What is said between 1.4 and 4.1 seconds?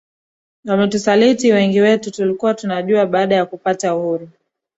wengi wetu tulikuwa tunajua baada ya kupata